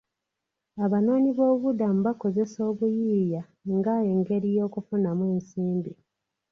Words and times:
Abanoonyi 0.85 1.29
boobubudamu 1.37 1.99
bakozesa 2.07 2.57
obuyiiya 2.69 3.41
nga 3.75 3.95
engeri 4.11 4.47
y'okufunamu 4.57 5.23
ensimbi 5.33 5.91